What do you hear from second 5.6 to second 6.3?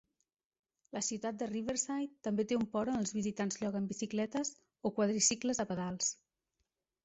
a pedals.